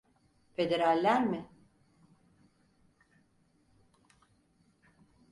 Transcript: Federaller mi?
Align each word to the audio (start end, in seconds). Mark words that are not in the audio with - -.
Federaller 0.55 1.21
mi? 1.25 1.45